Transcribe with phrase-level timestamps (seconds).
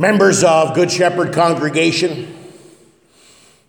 [0.00, 2.34] members of Good Shepherd congregation,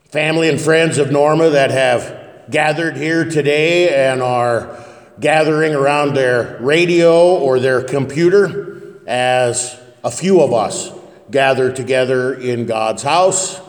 [0.05, 4.81] family and friends of Norma that have gathered here today and are
[5.19, 10.91] gathering around their radio or their computer as a few of us
[11.29, 13.59] gather together in God's house,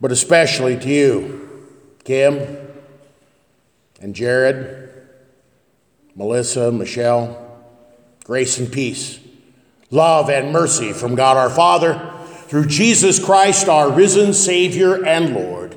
[0.00, 1.66] but especially to you,
[2.02, 2.56] Kim
[4.00, 4.88] and Jared,
[6.14, 7.60] Melissa, Michelle,
[8.24, 9.20] grace and peace
[9.90, 12.12] love and mercy from God our Father
[12.46, 15.76] through Jesus Christ, our risen Savior and Lord.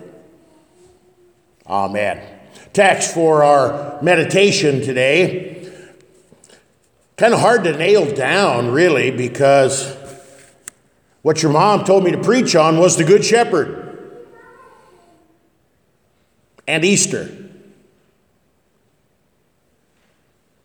[1.68, 2.22] Amen.
[2.74, 5.72] Text for our meditation today.
[7.16, 9.96] Kind of hard to nail down, really, because
[11.22, 13.80] what your mom told me to preach on was the Good Shepherd
[16.68, 17.43] and Easter.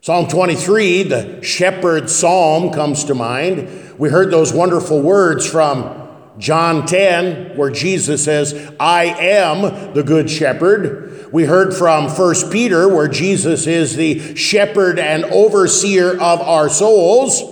[0.09, 3.95] Psalm 23, the shepherd psalm, comes to mind.
[3.99, 10.31] We heard those wonderful words from John 10, where Jesus says, I am the good
[10.31, 11.31] shepherd.
[11.31, 17.43] We heard from 1 Peter, where Jesus is the shepherd and overseer of our souls.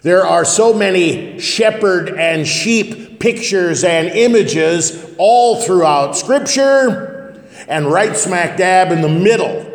[0.00, 8.16] There are so many shepherd and sheep pictures and images all throughout Scripture, and right
[8.16, 9.67] smack dab in the middle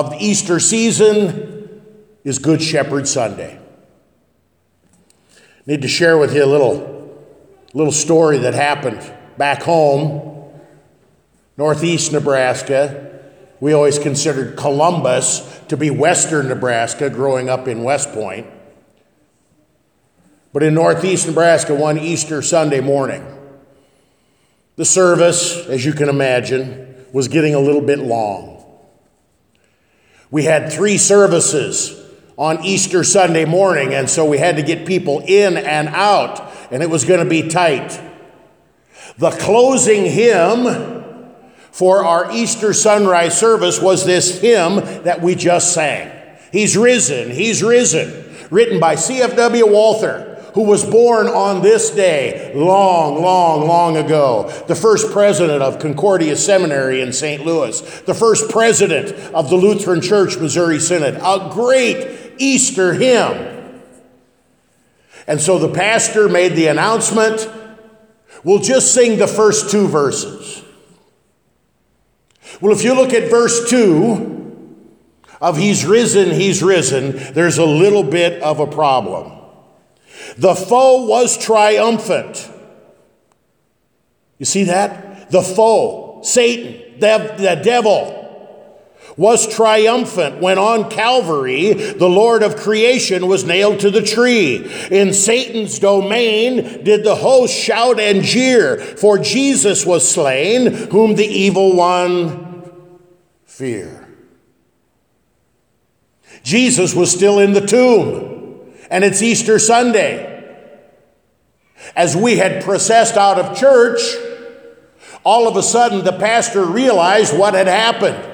[0.00, 1.82] of the Easter season
[2.24, 3.60] is Good Shepherd Sunday.
[5.66, 7.28] Need to share with you a little,
[7.74, 8.98] little story that happened
[9.36, 10.50] back home,
[11.58, 13.20] northeast Nebraska.
[13.60, 18.46] We always considered Columbus to be western Nebraska growing up in West Point.
[20.54, 23.22] But in northeast Nebraska, one Easter Sunday morning,
[24.76, 28.59] the service, as you can imagine, was getting a little bit long.
[30.30, 31.96] We had three services
[32.36, 36.82] on Easter Sunday morning, and so we had to get people in and out, and
[36.82, 38.00] it was going to be tight.
[39.18, 41.34] The closing hymn
[41.72, 46.10] for our Easter sunrise service was this hymn that we just sang.
[46.52, 49.66] He's risen, he's risen, written by C.F.W.
[49.66, 55.78] Walther who was born on this day long, long, long ago, the first president of
[55.78, 57.44] Concordia Seminary in St.
[57.44, 63.82] Louis, the first president of the Lutheran Church Missouri Synod, a great Easter hymn.
[65.26, 67.48] And so the pastor made the announcement
[68.42, 70.64] we'll just sing the first two verses.
[72.60, 74.76] Well, if you look at verse 2
[75.40, 79.39] of He's risen, He's risen, there's a little bit of a problem.
[80.38, 82.50] The foe was triumphant.
[84.38, 85.30] You see that?
[85.30, 88.16] The foe, Satan, the, the devil,
[89.16, 94.70] was triumphant when on Calvary the Lord of creation was nailed to the tree.
[94.90, 101.26] In Satan's domain did the host shout and jeer, for Jesus was slain, whom the
[101.26, 102.70] evil one
[103.44, 104.08] fear.
[106.42, 108.29] Jesus was still in the tomb,
[108.90, 110.36] and it's Easter Sunday.
[111.96, 114.00] As we had processed out of church,
[115.24, 118.26] all of a sudden the pastor realized what had happened.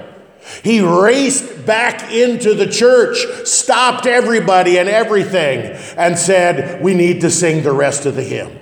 [0.62, 7.30] He raced back into the church, stopped everybody and everything, and said, We need to
[7.30, 8.58] sing the rest of the hymn.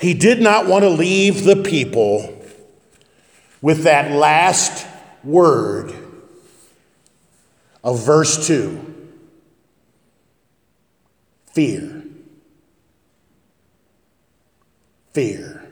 [0.00, 2.34] He did not want to leave the people
[3.60, 4.86] with that last
[5.24, 5.92] word
[7.82, 8.87] of verse 2
[11.58, 12.04] fear.
[15.12, 15.68] Fear.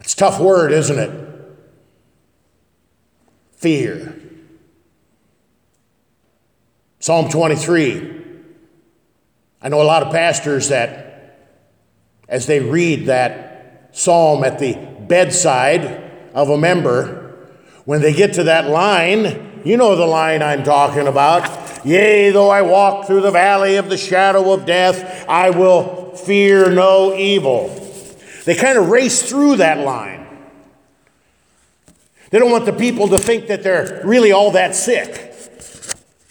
[0.00, 1.10] It's a tough word, isn't it?
[3.52, 4.20] Fear.
[6.98, 8.24] Psalm 23.
[9.62, 11.54] I know a lot of pastors that,
[12.28, 14.74] as they read that psalm at the
[15.06, 17.46] bedside of a member,
[17.84, 21.65] when they get to that line, you know the line I'm talking about.
[21.86, 26.68] Yea, though I walk through the valley of the shadow of death, I will fear
[26.68, 27.68] no evil.
[28.44, 30.26] They kind of race through that line.
[32.30, 35.32] They don't want the people to think that they're really all that sick.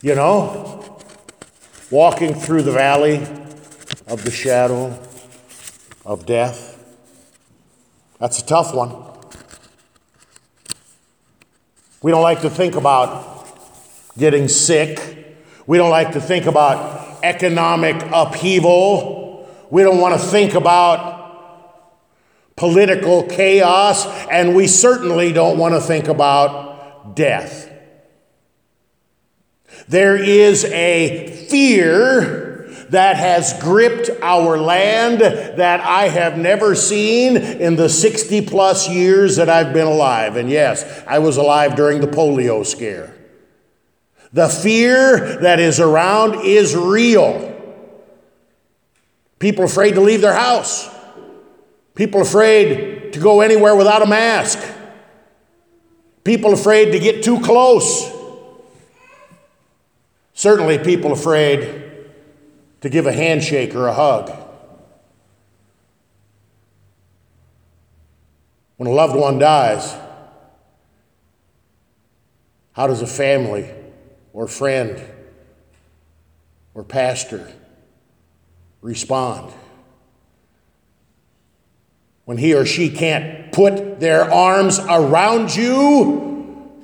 [0.01, 0.99] You know?
[1.89, 3.25] Walking through the valley
[4.07, 4.99] of the shadow
[6.05, 6.73] of death.
[8.19, 8.93] That's a tough one.
[12.01, 13.47] We don't like to think about
[14.17, 15.21] getting sick
[15.67, 19.49] we don't like to think about economic upheaval.
[19.71, 21.15] We don't want to think about
[22.55, 24.05] political chaos.
[24.27, 27.71] And we certainly don't want to think about death.
[29.87, 37.75] There is a fear that has gripped our land that I have never seen in
[37.75, 40.35] the 60 plus years that I've been alive.
[40.35, 43.14] And yes, I was alive during the polio scare.
[44.35, 47.53] The fear that is around is real.
[49.39, 50.93] People afraid to leave their house.
[51.95, 54.59] People afraid to go anywhere without a mask.
[56.25, 58.11] People afraid to get too close.
[60.33, 61.93] Certainly, people afraid
[62.81, 64.29] to give a handshake or a hug.
[68.75, 69.95] When a loved one dies,
[72.73, 73.84] how does a family
[74.35, 75.01] or friend
[76.73, 77.51] or pastor
[78.81, 79.51] respond?
[82.25, 86.83] When he or she can't put their arms around you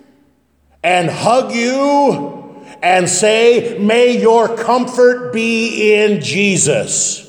[0.81, 7.27] and hug you and say, May your comfort be in Jesus.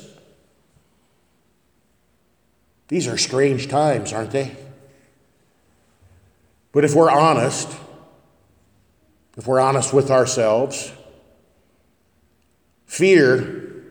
[2.87, 4.55] These are strange times, aren't they?
[6.71, 7.69] But if we're honest,
[9.37, 10.91] if we're honest with ourselves,
[12.85, 13.83] fear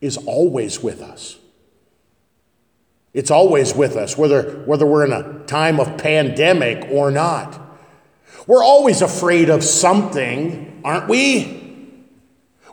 [0.00, 1.38] is always with us.
[3.14, 7.58] It's always with us, whether, whether we're in a time of pandemic or not.
[8.46, 11.60] We're always afraid of something, aren't we?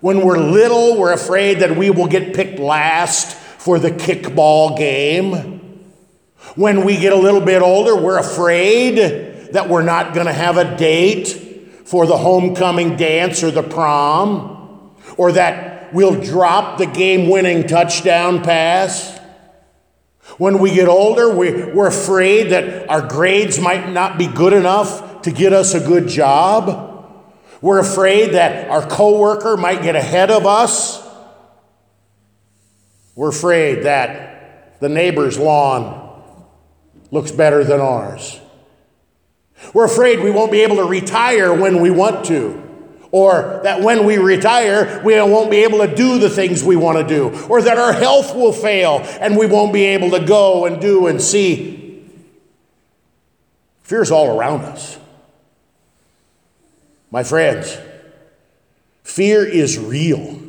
[0.02, 5.84] When we're little, we're afraid that we will get picked last for the kickball game.
[6.56, 10.58] When we get a little bit older, we're afraid that we're not going to have
[10.58, 11.49] a date
[11.90, 18.44] for the homecoming dance or the prom, or that we'll drop the game winning touchdown
[18.44, 19.18] pass.
[20.38, 25.24] When we get older, we, we're afraid that our grades might not be good enough
[25.24, 27.26] to get us a good job.
[27.60, 31.04] We're afraid that our coworker might get ahead of us.
[33.16, 36.22] We're afraid that the neighbor's lawn
[37.10, 38.40] looks better than ours.
[39.74, 42.66] We're afraid we won't be able to retire when we want to.
[43.12, 47.00] Or that when we retire, we won't be able to do the things we want
[47.00, 47.48] to do.
[47.48, 51.08] Or that our health will fail and we won't be able to go and do
[51.08, 52.06] and see.
[53.84, 55.00] Fear is all around us.
[57.10, 57.76] My friends,
[59.04, 60.40] fear is real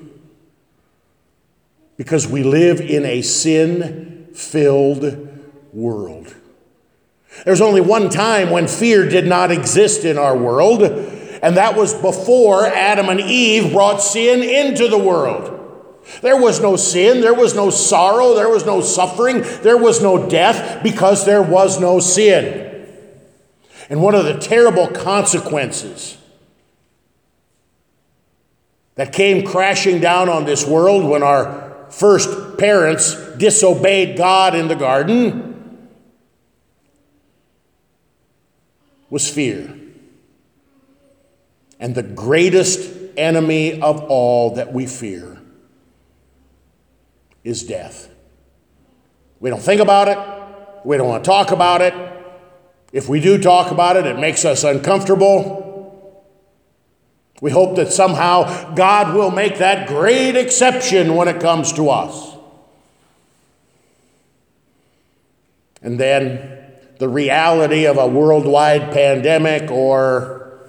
[1.97, 5.29] because we live in a sin filled
[5.73, 6.35] world.
[7.45, 11.95] There's only one time when fear did not exist in our world, and that was
[11.95, 15.57] before Adam and Eve brought sin into the world.
[16.23, 20.29] There was no sin, there was no sorrow, there was no suffering, there was no
[20.29, 22.67] death because there was no sin.
[23.89, 26.19] And one of the terrible consequences
[28.97, 34.77] that came crashing down on this world when our first parents disobeyed God in the
[34.77, 35.50] garden
[39.11, 39.77] was fear.
[41.79, 45.39] And the greatest enemy of all that we fear
[47.43, 48.09] is death.
[49.41, 50.19] We don't think about it,
[50.87, 51.95] we don't want to talk about it.
[52.93, 55.69] If we do talk about it, it makes us uncomfortable.
[57.41, 62.37] We hope that somehow God will make that great exception when it comes to us.
[65.83, 66.60] And then
[67.01, 70.61] the reality of a worldwide pandemic or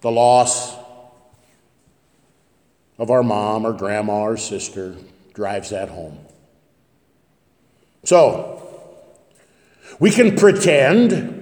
[0.00, 0.74] the loss
[2.98, 4.96] of our mom or grandma or sister
[5.34, 6.18] drives that home.
[8.02, 8.60] So,
[10.00, 11.38] we can pretend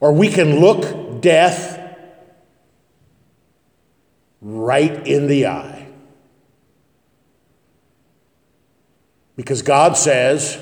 [0.00, 1.80] or we can look death
[4.42, 5.88] right in the eye.
[9.34, 10.58] Because God says,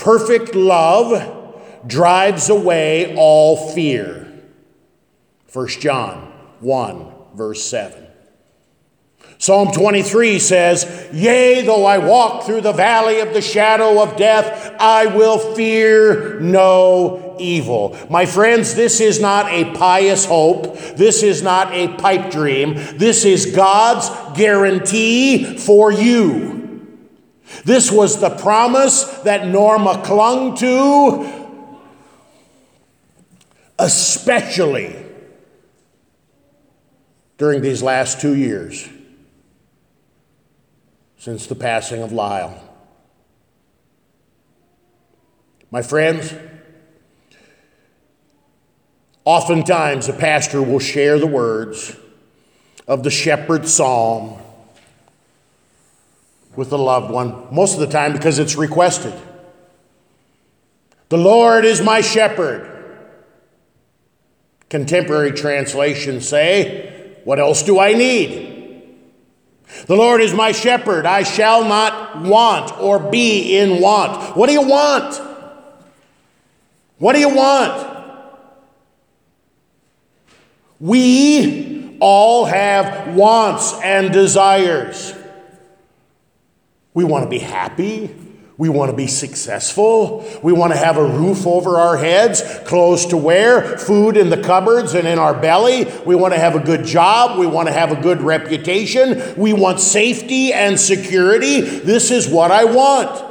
[0.00, 1.38] perfect love
[1.86, 4.26] drives away all fear.
[5.52, 8.06] 1 John 1, verse 7.
[9.38, 14.76] Psalm 23 says, Yea, though I walk through the valley of the shadow of death,
[14.78, 17.96] I will fear no evil.
[18.10, 20.78] My friends, this is not a pious hope.
[20.96, 22.74] This is not a pipe dream.
[22.74, 26.59] This is God's guarantee for you.
[27.64, 31.48] This was the promise that Norma clung to,
[33.78, 34.96] especially
[37.38, 38.88] during these last two years
[41.18, 42.62] since the passing of Lyle.
[45.70, 46.34] My friends,
[49.24, 51.94] Oftentimes, a pastor will share the words
[52.88, 54.40] of the shepherd's psalm
[56.56, 59.14] with a loved one, most of the time because it's requested.
[61.08, 62.66] The Lord is my shepherd.
[64.68, 68.50] Contemporary translations say, What else do I need?
[69.86, 71.06] The Lord is my shepherd.
[71.06, 74.36] I shall not want or be in want.
[74.36, 75.20] What do you want?
[76.98, 77.86] What do you want?
[80.78, 85.14] We all have wants and desires.
[86.94, 88.14] We want to be happy.
[88.60, 90.22] We want to be successful.
[90.42, 94.42] We want to have a roof over our heads, clothes to wear, food in the
[94.42, 95.90] cupboards and in our belly.
[96.04, 97.38] We want to have a good job.
[97.38, 99.34] We want to have a good reputation.
[99.38, 101.62] We want safety and security.
[101.62, 103.24] This is what I want.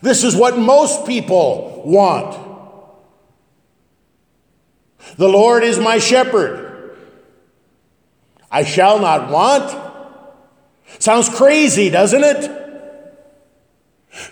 [0.00, 2.48] This is what most people want.
[5.18, 6.96] The Lord is my shepherd.
[8.50, 9.91] I shall not want.
[10.98, 12.58] Sounds crazy, doesn't it?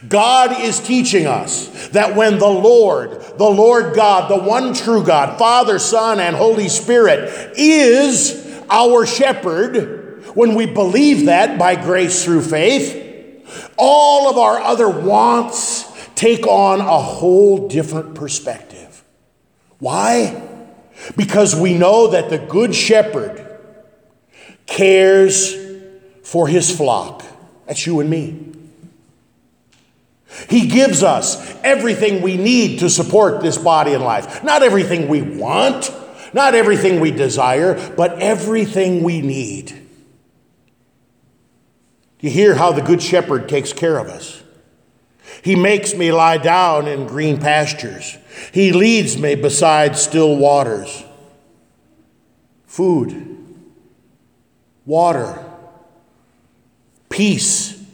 [0.08, 5.38] God is teaching us that when the Lord, the Lord God, the one true God,
[5.38, 12.42] Father, Son, and Holy Spirit, is our shepherd, when we believe that by grace through
[12.42, 13.06] faith,
[13.76, 19.02] all of our other wants take on a whole different perspective.
[19.78, 20.46] Why?
[21.16, 23.46] Because we know that the Good Shepherd
[24.66, 25.54] cares
[26.30, 27.24] for his flock.
[27.66, 28.38] That's you and me.
[30.48, 34.44] He gives us everything we need to support this body and life.
[34.44, 35.92] Not everything we want,
[36.32, 39.72] not everything we desire, but everything we need.
[42.20, 44.40] You hear how the Good Shepherd takes care of us.
[45.42, 48.16] He makes me lie down in green pastures.
[48.52, 51.02] He leads me beside still waters.
[52.66, 53.66] Food,
[54.86, 55.49] water,
[57.10, 57.84] peace,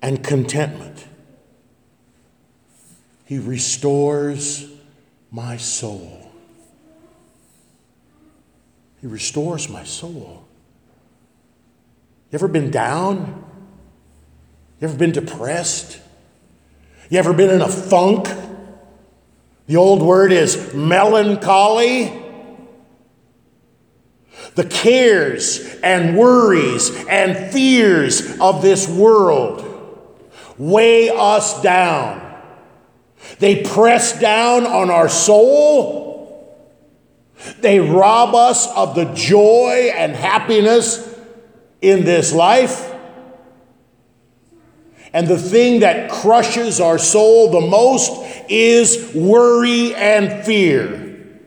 [0.00, 1.06] and contentment.
[3.24, 4.70] He restores
[5.30, 6.30] my soul.
[9.00, 10.44] He restores my soul.
[12.30, 13.44] You ever been down?
[14.80, 16.00] You ever been depressed?
[17.08, 18.28] You ever been in a funk?
[19.66, 22.19] The old word is melancholy.
[24.54, 29.66] The cares and worries and fears of this world
[30.58, 32.26] weigh us down.
[33.38, 36.10] They press down on our soul.
[37.60, 41.06] They rob us of the joy and happiness
[41.80, 42.88] in this life.
[45.12, 48.12] And the thing that crushes our soul the most
[48.48, 51.40] is worry and fear.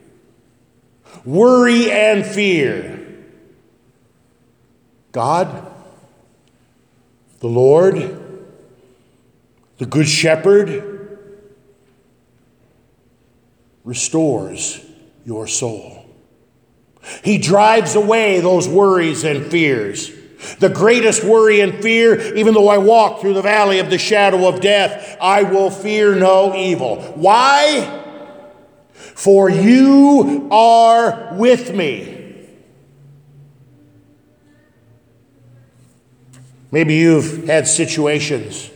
[1.24, 2.93] Worry and fear.
[5.14, 5.72] God,
[7.40, 8.20] the Lord,
[9.78, 11.20] the Good Shepherd,
[13.84, 14.84] restores
[15.24, 16.06] your soul.
[17.24, 20.12] He drives away those worries and fears.
[20.58, 24.48] The greatest worry and fear, even though I walk through the valley of the shadow
[24.48, 27.02] of death, I will fear no evil.
[27.14, 28.02] Why?
[28.94, 32.13] For you are with me.
[36.74, 38.70] Maybe you've had situations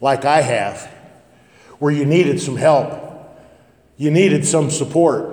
[0.00, 0.92] like I have
[1.78, 3.06] where you needed some help
[3.96, 5.32] you needed some support.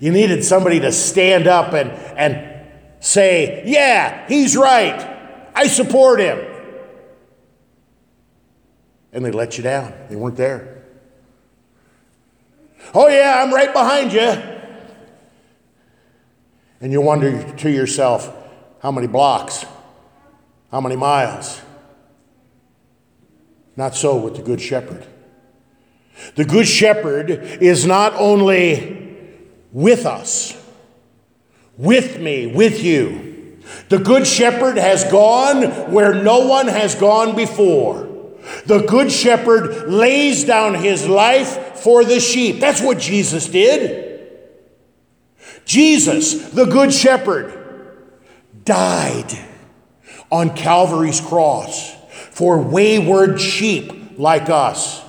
[0.00, 2.66] You needed somebody to stand up and, and
[3.00, 5.12] say, Yeah, he's right.
[5.54, 6.44] I support him.
[9.12, 9.94] And they let you down.
[10.08, 10.82] They weren't there.
[12.92, 14.34] Oh, yeah, I'm right behind you.
[16.80, 18.34] And you wonder to yourself,
[18.80, 19.64] how many blocks?
[20.74, 21.62] How many miles?
[23.76, 25.06] Not so with the Good Shepherd.
[26.34, 29.16] The Good Shepherd is not only
[29.70, 30.60] with us,
[31.78, 33.60] with me, with you.
[33.88, 38.08] The Good Shepherd has gone where no one has gone before.
[38.66, 42.58] The Good Shepherd lays down his life for the sheep.
[42.58, 44.28] That's what Jesus did.
[45.66, 47.60] Jesus, the Good Shepherd,
[48.64, 49.38] died
[50.34, 51.94] on Calvary's cross
[52.32, 55.04] for wayward sheep like us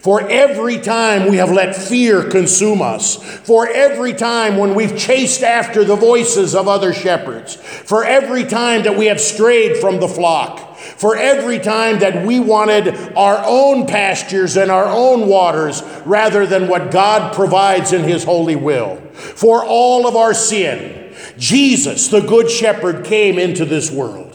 [0.00, 5.42] For every time we have let fear consume us, for every time when we've chased
[5.42, 10.08] after the voices of other shepherds, for every time that we have strayed from the
[10.08, 16.46] flock, for every time that we wanted our own pastures and our own waters rather
[16.46, 22.20] than what God provides in His holy will, for all of our sin, Jesus, the
[22.20, 24.25] Good Shepherd, came into this world.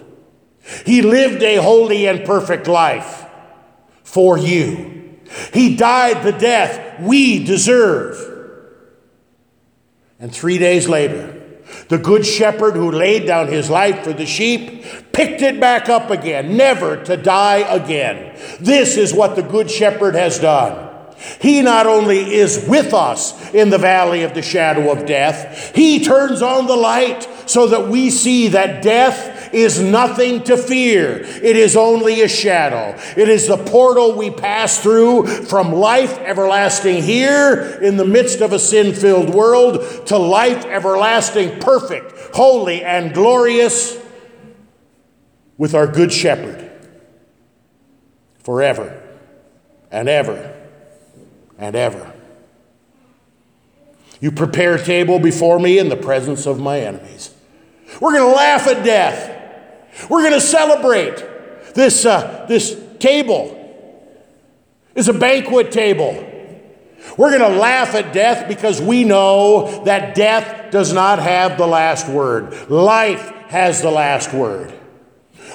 [0.85, 3.25] He lived a holy and perfect life
[4.03, 5.19] for you.
[5.53, 8.27] He died the death we deserve.
[10.19, 11.41] And three days later,
[11.87, 16.09] the good shepherd who laid down his life for the sheep picked it back up
[16.09, 18.37] again, never to die again.
[18.59, 20.89] This is what the good shepherd has done.
[21.39, 26.03] He not only is with us in the valley of the shadow of death, he
[26.03, 31.19] turns on the light so that we see that death is nothing to fear.
[31.21, 32.97] It is only a shadow.
[33.17, 38.53] It is the portal we pass through from life everlasting here in the midst of
[38.53, 43.97] a sin filled world to life everlasting, perfect, holy, and glorious
[45.57, 46.71] with our Good Shepherd
[48.39, 49.01] forever
[49.91, 50.55] and ever
[51.57, 52.13] and ever.
[54.19, 57.33] You prepare a table before me in the presence of my enemies.
[57.99, 59.40] We're going to laugh at death.
[60.09, 61.25] We're going to celebrate.
[61.73, 63.57] This, uh, this table
[64.95, 66.27] is a banquet table.
[67.17, 71.67] We're going to laugh at death because we know that death does not have the
[71.67, 72.69] last word.
[72.69, 74.73] Life has the last word.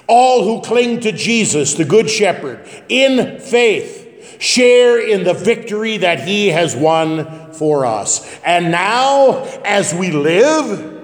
[0.09, 6.21] All who cling to Jesus, the Good Shepherd, in faith, share in the victory that
[6.21, 8.38] he has won for us.
[8.45, 10.95] And now, as we live,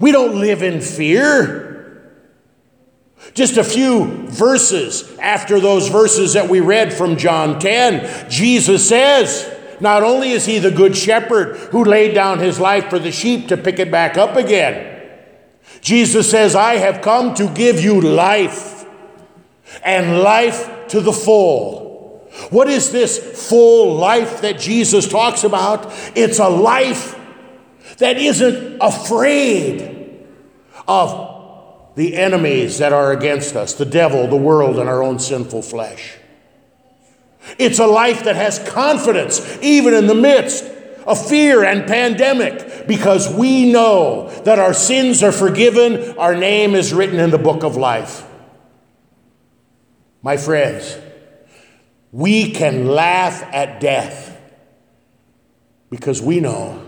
[0.00, 1.70] we don't live in fear.
[3.32, 9.50] Just a few verses after those verses that we read from John 10, Jesus says,
[9.80, 13.48] not only is he the good shepherd who laid down his life for the sheep
[13.48, 14.90] to pick it back up again,
[15.80, 18.86] Jesus says, I have come to give you life
[19.82, 22.28] and life to the full.
[22.50, 25.92] What is this full life that Jesus talks about?
[26.14, 27.18] It's a life
[27.98, 29.93] that isn't afraid
[30.86, 35.62] of the enemies that are against us the devil, the world, and our own sinful
[35.62, 36.16] flesh.
[37.58, 40.64] It's a life that has confidence even in the midst
[41.06, 46.94] of fear and pandemic because we know that our sins are forgiven, our name is
[46.94, 48.26] written in the book of life.
[50.22, 50.96] My friends,
[52.12, 54.40] we can laugh at death
[55.90, 56.82] because we know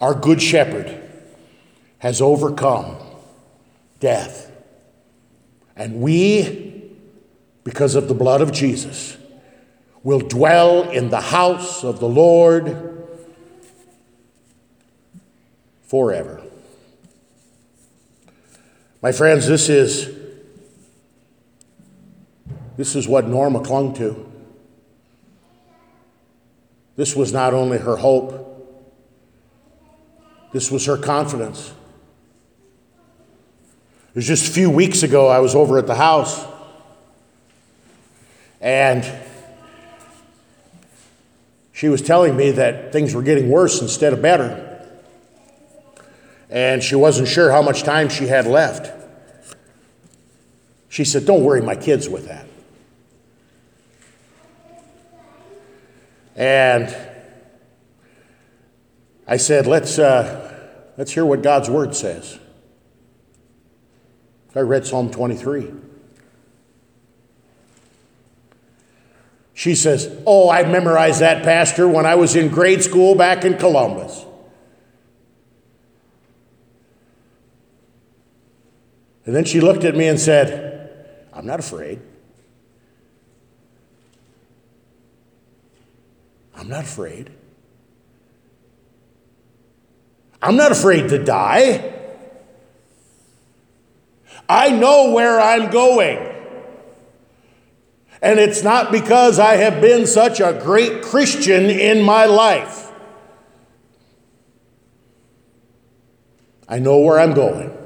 [0.00, 1.07] our Good Shepherd
[1.98, 2.96] has overcome
[4.00, 4.50] death.
[5.76, 6.92] And we,
[7.64, 9.16] because of the blood of Jesus,
[10.02, 13.06] will dwell in the house of the Lord
[15.82, 16.42] forever.
[19.00, 20.16] My friends, this is
[22.76, 24.24] this is what Norma clung to.
[26.94, 28.44] This was not only her hope,
[30.52, 31.72] this was her confidence.
[34.18, 36.44] Was just a few weeks ago, I was over at the house,
[38.60, 39.08] and
[41.72, 44.84] she was telling me that things were getting worse instead of better.
[46.50, 48.92] And she wasn't sure how much time she had left.
[50.88, 52.48] She said, Don't worry my kids with that.
[56.34, 56.92] And
[59.28, 62.40] I said, let's, uh, let's hear what God's word says.
[64.58, 65.72] I read Psalm 23.
[69.54, 73.56] She says, Oh, I memorized that, Pastor, when I was in grade school back in
[73.56, 74.24] Columbus.
[79.26, 82.00] And then she looked at me and said, I'm not afraid.
[86.56, 87.30] I'm not afraid.
[90.42, 91.97] I'm not afraid to die.
[94.48, 96.18] I know where I'm going.
[98.20, 102.90] And it's not because I have been such a great Christian in my life.
[106.68, 107.76] I know where I'm going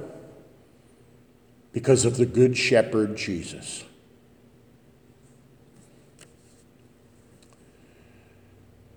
[1.72, 3.84] because of the Good Shepherd Jesus.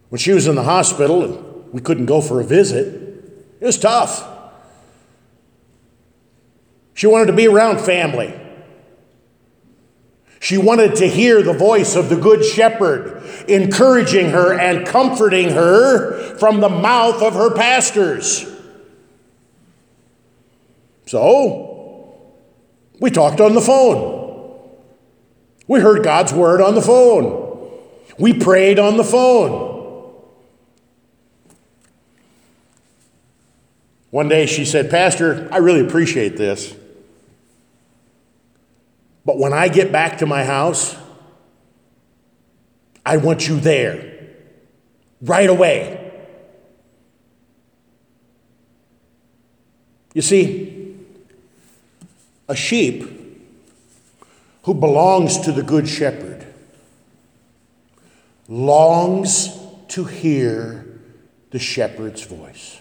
[0.10, 2.86] When she was in the hospital and we couldn't go for a visit,
[3.60, 4.35] it was tough.
[6.95, 8.34] She wanted to be around family.
[10.39, 16.38] She wanted to hear the voice of the Good Shepherd, encouraging her and comforting her
[16.38, 18.49] from the mouth of her pastors.
[21.05, 22.17] So,
[22.99, 24.71] we talked on the phone.
[25.67, 27.71] We heard God's word on the phone.
[28.17, 29.73] We prayed on the phone.
[34.12, 36.73] One day she said, Pastor, I really appreciate this.
[39.25, 40.95] But when I get back to my house,
[43.05, 44.13] I want you there
[45.21, 46.01] right away.
[50.13, 50.95] You see,
[52.47, 53.11] a sheep
[54.63, 56.45] who belongs to the Good Shepherd
[58.47, 59.49] longs
[59.89, 60.85] to hear
[61.51, 62.79] the shepherd's voice.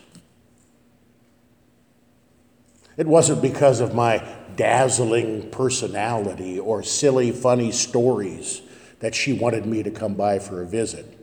[2.97, 4.23] It wasn't because of my
[4.57, 8.63] dazzling personality or silly, funny stories
[9.01, 11.19] that she wanted me to come by for a visit.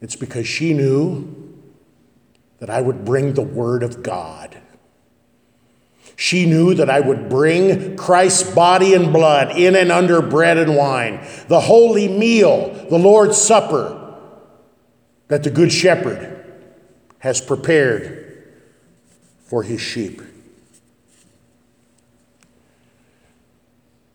[0.00, 1.54] It's because she knew
[2.58, 4.56] that I would bring the Word of God.
[6.16, 10.76] She knew that I would bring Christ's body and blood in and under bread and
[10.76, 14.02] wine, the holy meal, the Lord's Supper
[15.28, 16.32] that the Good Shepherd
[17.18, 18.25] has prepared
[19.46, 20.20] for his sheep.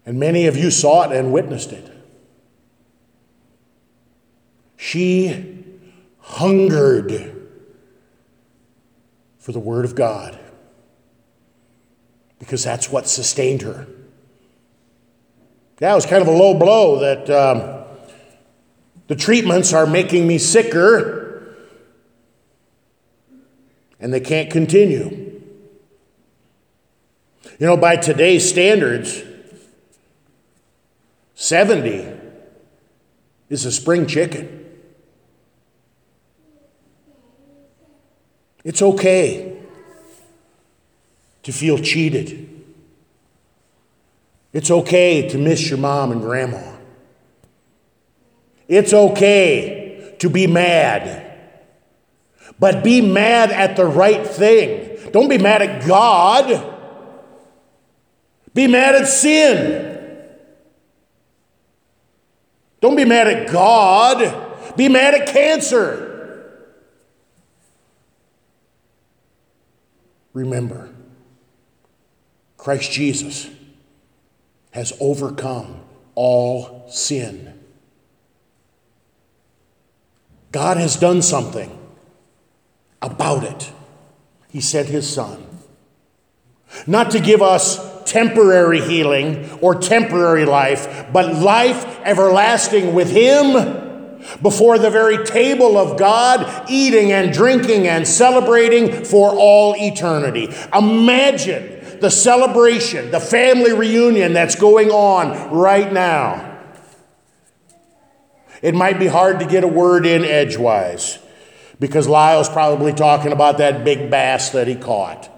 [0.05, 1.89] And many of you saw it and witnessed it.
[4.75, 5.63] She
[6.19, 7.47] hungered
[9.39, 10.37] for the Word of God
[12.39, 13.87] because that's what sustained her.
[15.79, 17.85] Yeah, it was kind of a low blow that um,
[19.07, 21.55] the treatments are making me sicker
[23.99, 25.20] and they can't continue.
[27.61, 29.21] You know, by today's standards,
[31.35, 32.11] 70
[33.49, 34.65] is a spring chicken.
[38.63, 39.61] It's okay
[41.43, 42.49] to feel cheated.
[44.53, 46.77] It's okay to miss your mom and grandma.
[48.67, 51.31] It's okay to be mad.
[52.57, 55.11] But be mad at the right thing.
[55.11, 56.70] Don't be mad at God.
[58.53, 59.87] Be mad at sin.
[62.81, 64.75] Don't be mad at God.
[64.75, 66.09] Be mad at cancer.
[70.33, 70.89] Remember,
[72.57, 73.49] Christ Jesus
[74.71, 75.81] has overcome
[76.15, 77.59] all sin.
[80.51, 81.77] God has done something
[83.01, 83.71] about it.
[84.49, 85.45] He sent his son.
[86.87, 93.53] Not to give us temporary healing or temporary life, but life everlasting with him
[94.41, 100.53] before the very table of God, eating and drinking and celebrating for all eternity.
[100.77, 106.49] Imagine the celebration, the family reunion that's going on right now.
[108.61, 111.17] It might be hard to get a word in edgewise
[111.79, 115.30] because Lyle's probably talking about that big bass that he caught.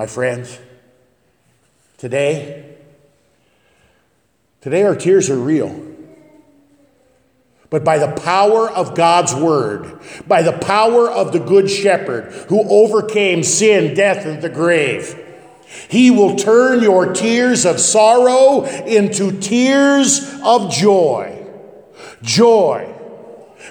[0.00, 0.58] My friends,
[1.98, 2.74] today,
[4.62, 5.78] Today, our tears are real.
[7.68, 12.66] But by the power of God's word, by the power of the Good Shepherd who
[12.66, 15.22] overcame sin, death, and the grave,
[15.90, 21.46] he will turn your tears of sorrow into tears of joy.
[22.22, 22.90] Joy,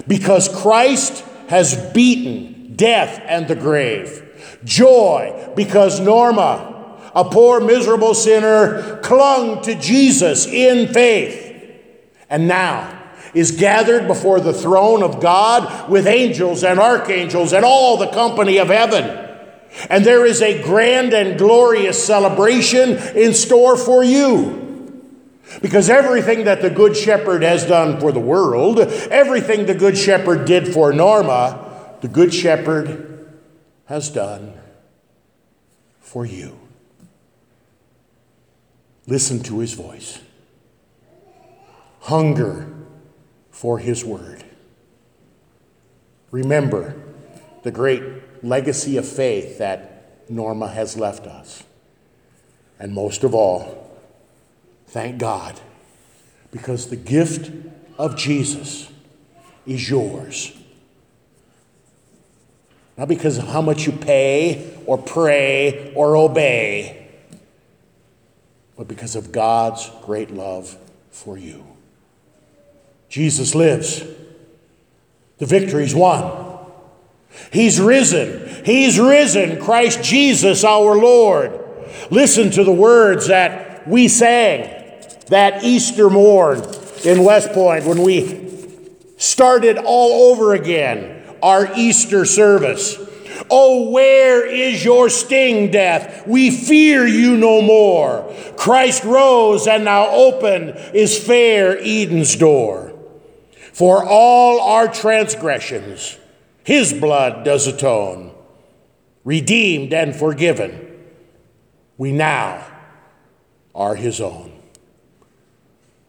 [0.06, 4.29] because Christ has beaten death and the grave.
[4.64, 6.70] Joy, because Norma
[7.14, 11.46] a poor, miserable sinner, clung to Jesus in faith,
[12.28, 12.98] and now
[13.34, 18.58] is gathered before the throne of God with angels and archangels and all the company
[18.58, 19.28] of heaven.
[19.88, 24.58] And there is a grand and glorious celebration in store for you.
[25.62, 30.44] Because everything that the Good Shepherd has done for the world, everything the Good Shepherd
[30.44, 33.09] did for Norma, the Good Shepherd
[33.90, 34.54] has done
[35.98, 36.56] for you.
[39.08, 40.20] Listen to his voice.
[42.02, 42.72] Hunger
[43.50, 44.44] for his word.
[46.30, 46.94] Remember
[47.64, 51.64] the great legacy of faith that Norma has left us.
[52.78, 53.90] And most of all,
[54.86, 55.58] thank God,
[56.52, 57.50] because the gift
[57.98, 58.88] of Jesus
[59.66, 60.56] is yours.
[63.00, 67.08] Not because of how much you pay or pray or obey,
[68.76, 70.76] but because of God's great love
[71.10, 71.64] for you.
[73.08, 74.04] Jesus lives.
[75.38, 76.58] The victory's won.
[77.50, 78.66] He's risen.
[78.66, 81.58] He's risen, Christ Jesus our Lord.
[82.10, 84.60] Listen to the words that we sang
[85.28, 86.62] that Easter morn
[87.02, 88.76] in West Point when we
[89.16, 92.96] started all over again our Easter service.
[93.50, 96.26] Oh, where is your sting, death?
[96.26, 98.32] We fear you no more.
[98.56, 102.92] Christ rose, and now open is fair Eden's door.
[103.72, 106.18] For all our transgressions,
[106.64, 108.32] his blood does atone.
[109.24, 110.88] Redeemed and forgiven,
[111.96, 112.66] we now
[113.74, 114.52] are his own.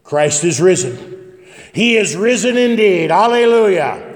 [0.04, 1.40] Christ is risen.
[1.72, 3.10] He is risen indeed.
[3.10, 4.11] Alleluia.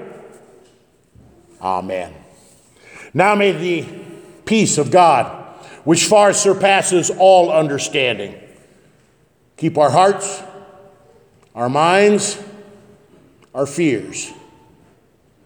[1.61, 2.13] Amen.
[3.13, 3.85] Now may the
[4.45, 5.45] peace of God,
[5.83, 8.35] which far surpasses all understanding,
[9.57, 10.43] keep our hearts,
[11.55, 12.41] our minds,
[13.53, 14.31] our fears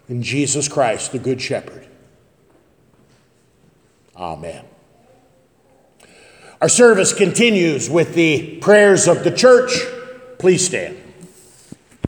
[0.09, 1.87] in Jesus Christ, the Good Shepherd.
[4.17, 4.65] Amen.
[6.59, 9.71] Our service continues with the prayers of the church.
[10.37, 11.00] Please stand.